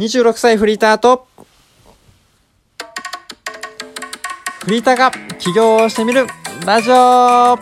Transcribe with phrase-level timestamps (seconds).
[0.00, 1.26] 26歳フリーターと、
[4.64, 6.26] フリーターが起業をしてみる
[6.64, 7.58] ラジオは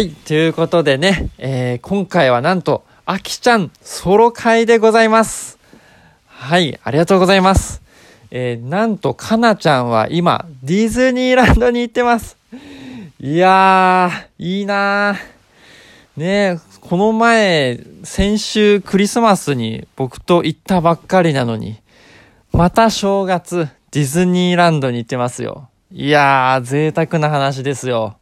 [0.00, 5.60] い、ということでね、えー、今回はなんと、あきちゃんソロ会でございます。
[6.26, 7.80] はい、ありがとうございます。
[8.32, 12.36] えー、なんと、かなちゃんは今、ディズニーランドに行ってます。
[13.20, 15.36] いやー、いいなー。
[16.16, 16.58] ね、
[16.88, 21.80] この前、先週クリスマスに僕と行ったばっかりなのに、
[22.52, 25.68] また正月、ディズニーランドに行ってますよ。
[25.90, 28.18] いやー、贅沢な話ですよ。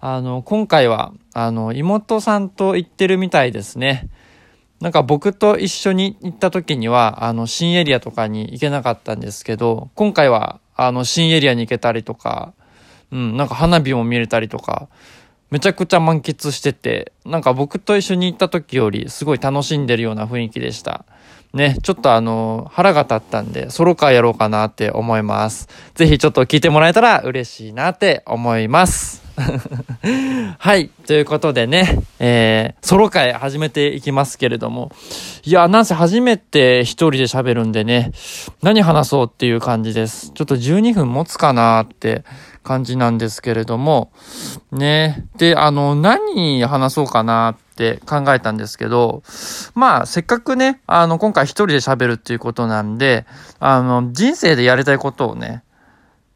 [0.00, 4.08] あの、今回は、あの、妹さんと行ってるみたいですね。
[4.80, 12.54] なんか僕と一緒に行った時には、あの、新エリアとかに行けなかったんですけど、今回は、あの、新エリアに行けたりとか、
[13.12, 14.88] うん、なんか花火も見れたりとか、
[15.50, 21.04] めちゃくちゃ満喫してて、なんか僕と一緒に行った時よりすごい楽しんでるような雰囲気でした。
[21.52, 25.68] ね、ちょっとあの、腹が立ったんで、ソロ会やろうかなって思います。
[25.96, 29.28] ぜひちょっと聞いてもらえたら嬉しいなって思います。
[30.58, 30.90] はい。
[31.06, 34.92] ということでね、えー、ソロ会始めていきますけれども。
[35.44, 38.12] いや、なんせ初めて一人で喋るんでね、
[38.62, 40.30] 何話そうっていう感じです。
[40.32, 42.22] ちょっと12分持つかなって
[42.62, 44.12] 感じなんですけれども、
[44.70, 45.24] ね。
[45.36, 49.22] で、あの、何話そうかなって考えたんですけど、
[49.74, 53.26] まあ、せっかくね、あの、今回一人で喋るっていうことなんで、
[53.58, 55.62] あの、人生でやりたいことをね、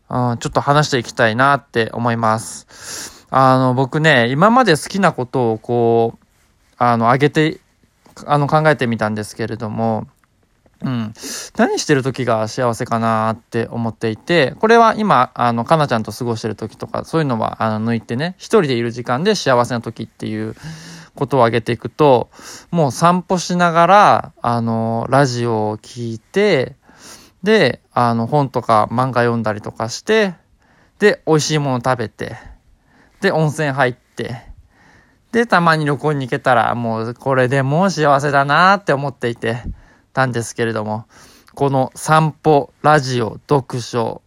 [0.08, 3.26] うん、ちょっと話していきたいなって思います。
[3.30, 6.24] あの、僕ね、今まで好きなことをこう、
[6.78, 7.58] あの、あげて、
[8.26, 10.06] あの、考えてみたんですけれども、
[10.84, 11.14] うん。
[11.56, 20.54] 何してる時が幸せかなって思っていて、これは今、あの、かなちゃんと過ごしてる時とか、そういうのは、あの、抜いてね、一人でいる時間で幸せな時っていう
[21.14, 22.30] ことを挙げていくと、
[22.70, 26.76] もう散歩しながら、あの、ラジオを聞いて、
[27.42, 30.34] で、あの、本とか漫画読んだりとかして、
[30.98, 32.36] で、美味しいもの食べて、
[33.22, 34.42] で、温泉入って、
[35.32, 39.62] で、たまに旅行に行けたら、もうこれでもう幸せだなって思っていて
[40.14, 41.04] たんですけれども、
[41.54, 44.22] この散歩、ラジオ、読書、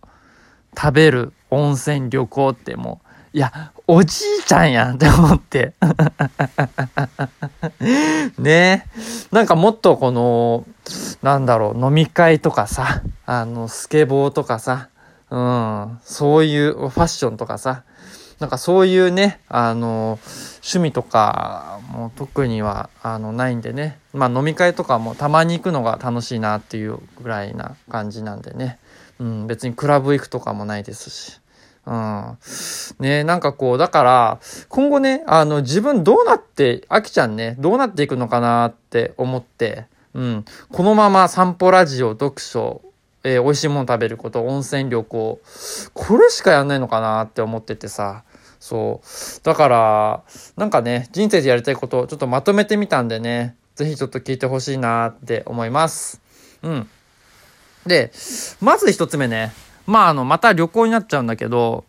[0.77, 3.01] 食べる、温泉、旅行っても
[3.33, 5.73] う、いや、おじいちゃんやんって思って。
[8.37, 8.85] ねえ。
[9.31, 10.65] なんかもっとこの、
[11.21, 14.89] なんだろう、飲み会とかさ、あの、スケボーとかさ、
[15.29, 17.83] うん、そういうファッションとかさ、
[18.39, 20.19] なんかそういうね、あの、
[20.57, 28.77] 趣味とかも特にはあのないんでね、まあ飲み会とかもたまに行くのが楽しいなっていうぐらいな感じなんでね、
[29.19, 31.39] うん、別にクラブ行くとかもないですし。
[31.87, 32.37] うん。
[32.99, 40.45] ねなんかこう、だから、今後ね、あの、自分どうなって、あきちゃんね、どうなっていくのかなって思って、うん。
[40.69, 42.81] このまま散歩ラジオ、読書、
[43.23, 45.39] えー美味しいもの食べること、温泉旅行、
[45.93, 48.23] これしかやんないのかなって思っててさ、
[48.59, 49.07] そう。
[49.43, 50.23] だから、
[50.55, 56.21] なんかね、人生でやりたいことをちょっとまとめてみたんでね、ぜひちょっと聞いてほしいなって思います。
[56.63, 56.89] うん。
[57.85, 58.11] で、
[58.59, 59.53] まず一つ目ね、
[59.85, 61.85] まあ、あの、また旅行になっちゃうんだけど、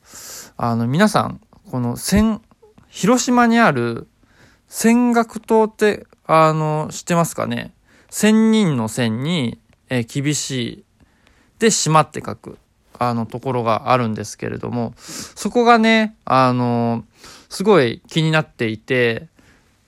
[0.56, 1.41] あの、皆さん、
[1.71, 2.41] この、千、
[2.89, 4.06] 広島にある、
[4.69, 7.73] 千岳島って、あの、知ってますかね？
[8.11, 9.59] 千人の千に、
[9.89, 10.85] えー厳しい、
[11.59, 12.59] で、島って書く、
[12.98, 17.04] あの、ところがあるんですけれども、そこがね、あの、
[17.48, 19.28] すごい気になっていて、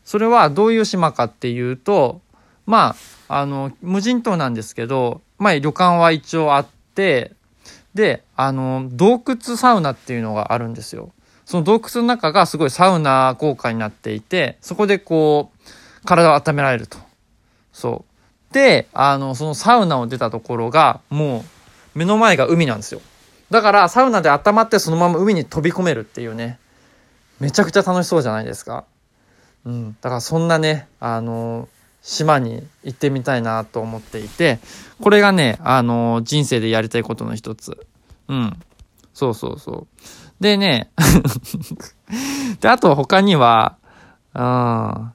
[0.04, 2.20] それはどういう島かっていうと、
[2.66, 2.96] ま
[3.28, 7.32] あ、あの、無人島なんですけど、まあ、旅館は一応あって、
[7.94, 11.12] で、あの、洞窟サウナっていうのがあるんですよ。
[11.44, 16.98] その洞窟の中がすごいサウナ効果になっていて、そこでこう、体を温められると。
[17.72, 18.04] そ
[18.50, 18.54] う。
[18.54, 21.44] で、あの、そのサウナを出たところが、もう、
[21.94, 23.00] 目の前が海なんですよ。
[23.50, 26.58] だから、サウナで温まってそのまま海に飛び込めるっていうね。
[27.40, 28.84] めちゃくちゃ楽しそうじゃないですか。
[29.64, 29.96] うん。
[30.00, 31.68] だから、そんなね、あの、
[32.02, 34.58] 島に行ってみたいなと思っていて、
[35.00, 37.76] これがね、あの、人生でやりたいことの一つ。
[38.28, 38.56] うん。
[39.12, 40.02] そうそうそう。
[40.40, 40.90] でね、
[42.60, 43.76] で、あと他には、
[44.34, 45.12] うん。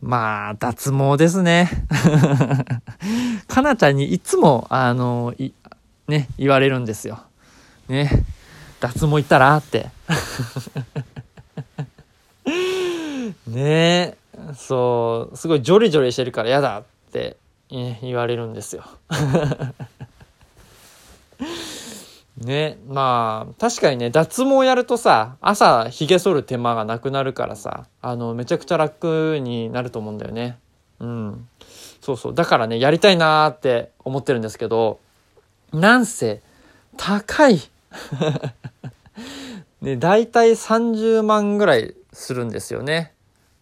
[0.00, 1.68] まあ、脱毛ですね。
[3.48, 5.34] かなちゃんにいつも、あの、
[6.08, 7.20] ね、言われるんですよ。
[7.88, 8.24] ね。
[8.80, 9.90] 脱毛行ったらって。
[13.46, 14.16] ねえ。
[14.54, 17.36] そう、すごいジョリジョリしてるから嫌だって、
[17.70, 18.84] ね言われるんですよ。
[22.38, 30.58] ね、まあ、確かにね、脱毛やるとさ、朝髭剃る手間がなくなるからさ、あの、めちゃくちゃ楽になると思うんだよね。
[31.00, 31.48] うん。
[32.02, 32.34] そうそう。
[32.34, 35.00] だからね、やりたいなーって思ってるんですけど、
[35.72, 36.42] なんせ、
[36.96, 37.60] 高い。
[39.80, 43.12] ね、だいたい30万ぐらいするんですよね。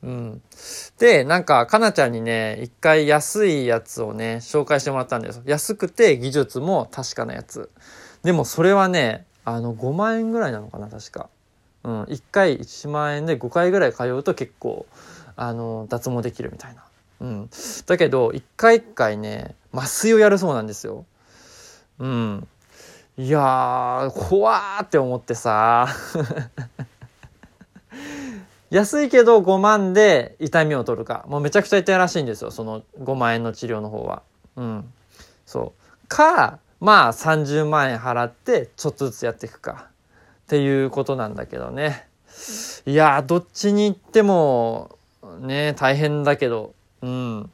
[0.02, 0.42] うん。
[0.98, 7.70] で、なんか、かなちゃんにね、一回安いやつをね、紹介してもらったんです安くて技術も確かなやつ。
[8.22, 11.28] でもそれはね、あの、5万円ぐらいなのかな、確か。
[11.84, 12.02] うん。
[12.04, 14.86] 1回1万円で5回ぐらい通うと結構、
[15.36, 16.84] あの、脱毛できるみたいな。
[17.20, 17.50] うん。
[17.86, 21.06] だけど、1回1回ね、麻酔をやるそうなんですよ。
[21.98, 22.48] うん。
[23.16, 25.88] いや、怖ーって思ってさ。
[28.70, 31.24] 安いけど5万で痛みを取るか。
[31.28, 32.50] もうめちゃくちゃ痛いらしいんですよ。
[32.50, 34.22] その5万円の治療の方は。
[34.56, 34.92] うん。
[35.46, 35.72] そ
[36.04, 36.08] う。
[36.08, 39.86] か、まあ30万円払ってちょっとずつやっていくか。
[40.44, 42.06] っていうことなんだけどね。
[42.84, 44.98] いやどっちに行っても、
[45.40, 47.50] ね、大変だけど、うん。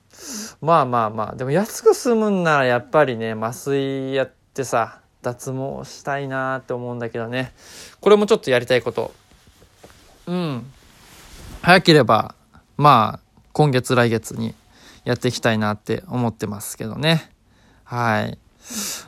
[0.61, 7.53] まあまあまあ、でも安く済むんならやっぱりね、麻酔やってさ、脱毛したいなって思うんだけどね。
[8.01, 9.13] これもちょっとやりたいこと。
[10.27, 10.67] うん。
[11.63, 12.35] 早ければ、
[12.77, 14.55] まあ、今月来月に
[15.05, 17.31] やっていきたいなって思ってますけどね。
[17.85, 18.39] はい。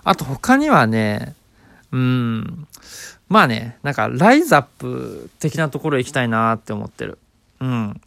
[0.04, 1.34] あと他にはね、
[1.92, 2.66] うん、
[3.28, 7.18] まあね、なんかライズアップ的なところ行きたいなって思ってる。
[7.62, 8.00] うん。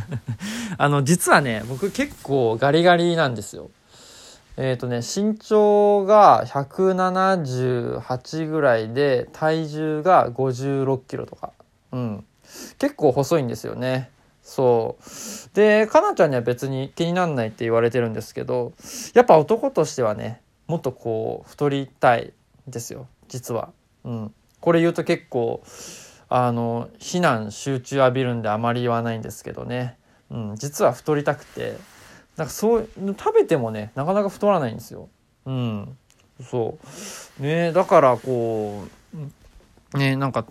[0.78, 3.68] あの、実はね、僕結構ガリガリなんですよ。
[4.56, 11.52] えっ、ー、とね、身長が178ぐらいで、体重が56キロとか。
[11.92, 12.24] うん。
[12.78, 14.08] 結構細いんですよね。
[14.42, 15.02] そう。
[15.54, 18.72] で、かなちゃんには別に気になんないって言われてるんですけど、
[19.12, 22.32] やっぱ男としてはね、もっとこう、太りたい
[22.66, 23.08] ですよ。
[23.28, 23.72] 実は。
[24.04, 24.32] うん。
[24.60, 25.62] これ言うと結構、
[26.28, 29.96] あの、非難集中浴びるんであまり言わないんですけどね。
[30.30, 30.56] うん。
[30.56, 31.76] 実は太りたくて、
[32.36, 35.08] なんかそう、食べてもね、なかなか太らないんですよ。
[35.46, 35.96] うん。
[36.42, 36.78] そ
[37.40, 37.42] う。
[37.42, 38.84] ねだからこ
[39.94, 40.44] う、ねなんか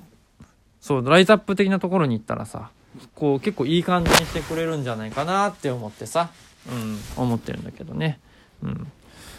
[0.81, 2.69] そうライズアップ的なところに行ったらさ
[3.13, 6.29] こう結構いい感じにしてくれるんじゃないかなって思ってさ、
[6.71, 8.19] うん、思ってるんだけどね。
[8.63, 8.91] うん。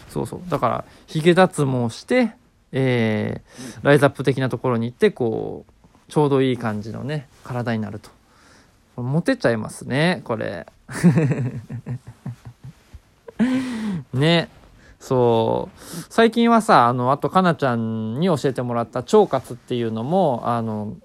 [0.09, 0.41] そうそう。
[0.49, 2.31] だから、ヒゲ脱毛して、
[2.71, 5.71] えー、ライズアップ的なところに行って、こう、
[6.09, 8.09] ちょうどいい感じのね、体になると。
[9.01, 10.65] モテちゃいますね、これ。
[14.13, 14.49] ね。
[14.99, 15.79] そう。
[16.09, 20.95] 最近はさ、あの、あと、かなちゃんに教えてもらった腸活っていうのも、あの、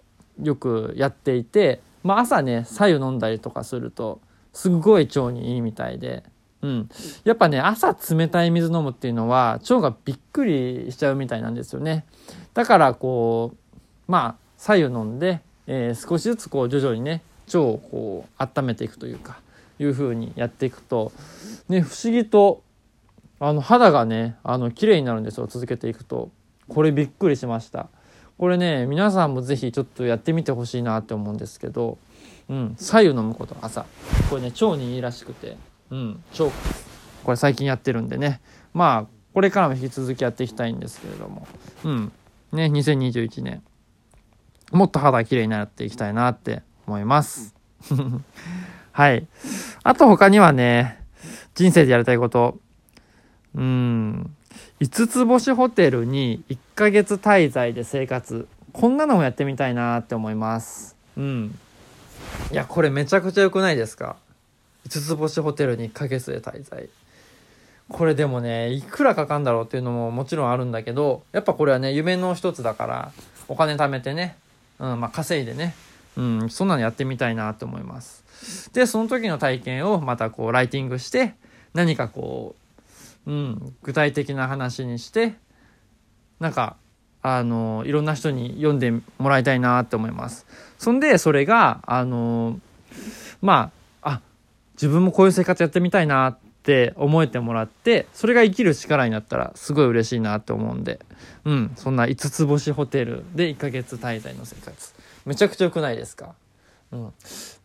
[0.40, 4.20] よくやっていて、まあ、朝ね白湯飲んだりとかすると
[4.52, 6.24] すっごい腸にいいみたいで、
[6.62, 6.88] うん、
[7.24, 12.04] やっぱね朝冷たい水飲むっていうのは腸がびっくりしちゃうみたいなんですよね
[12.54, 13.56] だからこう
[14.10, 19.40] まあ白湯飲んで、えー、少しずつこう徐々にね腸をこう温めていくというか
[19.80, 21.12] いう風にやっていくと
[21.68, 22.62] ね不思議と
[23.40, 26.30] あの肌がねあの綺麗になるんですよ続けていくと。
[26.68, 27.88] これびっくりしました。
[28.38, 31.98] これね皆さんも是非ちょっとやってみてほしいなって思うんですけど、
[32.48, 33.84] うん、左右飲むこと朝。
[34.30, 35.56] これね腸にいいらしくて、
[35.90, 36.44] うん、腸
[37.24, 38.40] これ最近やってるんでね。
[38.72, 41.48] まあこれからも引き続きやっていきたいんですけれども。
[41.84, 42.12] うん
[42.52, 43.62] ね2021年。
[44.72, 47.54] もっと肌きれいになっていきたいなって思います。
[48.92, 49.26] はい。
[49.82, 50.98] あと他にはね
[51.54, 52.58] 人生でやりたいこと。
[53.54, 54.34] うん。
[54.80, 58.48] 5つ星ホテルに1ヶ月滞在で生活。
[58.72, 60.96] こんなのもやってみたいなって思います。
[61.16, 61.58] うん。
[62.50, 64.16] いやこれめちゃくちゃ良くないですか
[64.88, 66.88] ？5つ星ホテルに1ヶ月で滞在。
[67.88, 73.12] これでもねいくらかかんだろうっていうのももちろんあるんだけどやっぱこれはね夢の一つだから
[73.48, 74.36] お金貯めてね、
[74.82, 75.74] うんまあ、稼いでね、
[76.16, 81.34] うん、そんなのやってみたいなって思いますでその時の体験をまたこうライティングして
[81.72, 82.62] 何かこう
[83.26, 85.34] うん、具体的な話にして
[86.40, 86.76] なんか
[87.22, 90.44] あのいろんな人に読んでもらいたいなって思います。
[90.76, 92.58] そんでそれがあの
[93.40, 93.70] ま
[94.02, 94.20] ああ
[94.74, 101.00] 自分もこういう生活やってみたいなっって思えてもらってそれが生きる力になったらすごい嬉しいなって思うんで、
[101.44, 104.94] うん、そんな5つ星ホテルで1ヶ月滞在の生活
[105.26, 106.34] めちゃくちゃ良くないですか？
[106.92, 107.12] うん、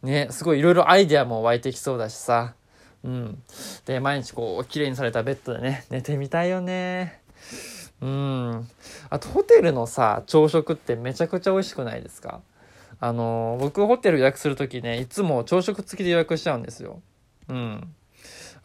[0.02, 2.56] ねすごいいろいろアイデアも湧いてきそうだしさ
[3.04, 3.44] うん。
[3.86, 7.22] で、毎日こう、綺麗にされたベッドでね、寝てみたいよね。
[8.02, 8.68] うん。
[9.12, 12.42] あと、ホテルのさ、朝食ってめちゃくちゃ美味しくないですか？
[13.00, 17.02] あの、僕ホテル予約する時ね、いつも朝食付きで予約しちゃうんですよ。
[17.50, 17.94] うん。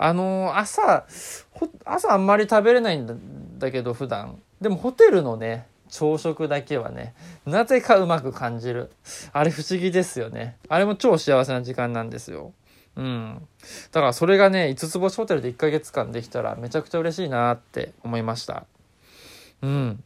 [0.05, 1.07] あの、朝、
[1.85, 4.41] 朝あんまり食べれないんだけど、普段。
[4.61, 7.15] でもホテルのね、朝食だけはね、
[7.47, 8.91] なぜかうまく感じる。
[9.33, 10.57] あれ不思議ですよね。
[10.69, 12.53] あれも超幸せな時間なんですよ。
[12.97, 13.47] うん。
[13.93, 18.65] だからそれがね、5つ星ホテルで1ヶ月間できたらめちゃくちゃ嬉しいなって思いました。
[19.63, 20.03] うん。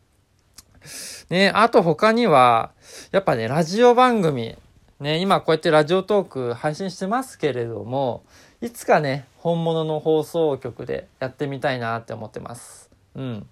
[1.30, 2.72] ね、あと他には、
[3.12, 4.56] やっぱね、ラジオ番組。
[5.00, 8.24] ね、今こうやってラジオトーク配信してますけれども、
[8.62, 12.90] いつかね、本物の放送局でやってみたいなって思ってます。
[13.14, 13.46] うん。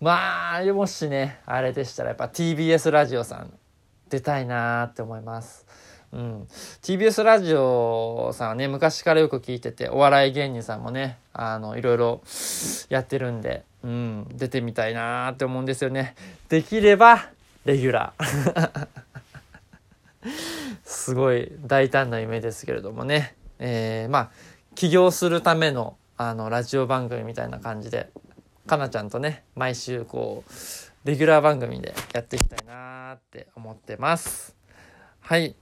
[0.00, 3.52] まあ、もしね、あれでしたらやっぱ TBS ラジオさん
[4.08, 5.66] 出たいなって思います。
[6.12, 6.42] うん。
[6.82, 12.22] TBS ラジオさんはね、昔からよく聞いてて、お笑い芸人さんもね、あの、いろいろ
[12.88, 16.14] やってるんで、うん、出てみたいなって思うんですよね。
[16.48, 17.30] できれば、
[17.64, 18.88] レギュラー。
[20.84, 23.34] すごい大胆な夢ですけれどもね。
[23.60, 24.30] えー、まあ、
[24.74, 28.10] 起業するための、あの、ラジオ番組みたいな感じで、
[28.66, 30.50] かなちゃんとね、毎週こう、
[31.04, 34.56] レギュラー番組でやっていきたいなって思ってます。
[35.20, 35.54] はい。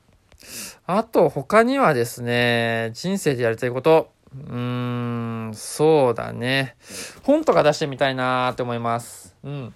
[0.86, 6.76] あと、他にはですね、人生でやりたいこと、うーん、そうだね。
[7.22, 9.34] 本とか出してみたいなって思います。
[9.42, 9.74] うん。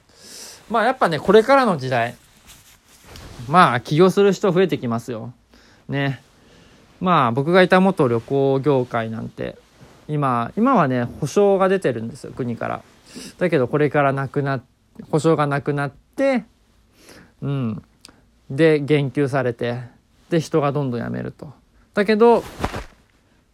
[0.71, 2.17] まあやっぱね、これからの時代、
[3.49, 5.33] まあ起業する人増えてきますよ。
[5.89, 6.23] ね。
[7.03, 9.59] まあ僕がいた元旅行業界なんて、
[10.07, 12.83] 今、今はね、保証が出てるんですよ、国から。
[13.39, 14.63] だけどこれからなくなっ、
[15.11, 16.45] 保証がなくなって、
[17.41, 17.83] うん。
[18.49, 19.81] で、言及されて、
[20.31, 21.53] で、人がどんどん辞めると。
[21.93, 22.45] だけど、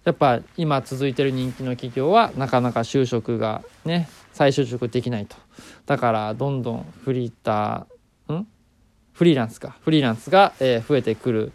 [0.04, 5.36] やっぱ今続いてる人気の企業はなかなか就職がね、再就職できないと。
[5.86, 8.46] だからどんどんフリーター、ん？
[9.14, 9.76] フリーランスか。
[9.80, 11.52] フリーランスが、えー増えてくる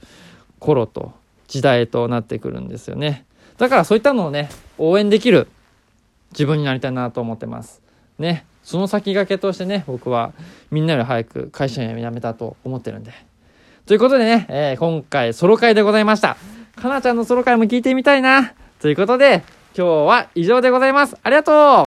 [0.60, 1.14] 頃と
[1.48, 3.26] 時代となってくるんですよね。
[3.58, 5.48] だからそういったのをね、応援できる
[6.32, 7.82] 自分になりたいなと思ってます。
[8.18, 8.46] ね。
[8.64, 10.32] その先駆けとしてね、僕は
[10.72, 13.12] みんなより早く会社員を辞めたと思ってるんで。
[13.86, 16.38] ということでね、えー今回ソロ会でございました。
[16.76, 18.54] かなちゃんのソロ会も聞いてみたいな。
[18.80, 19.44] ということで、
[19.78, 21.18] 今日は以上でございます。
[21.24, 21.56] ありがとう